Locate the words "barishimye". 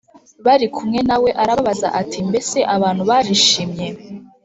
3.09-3.87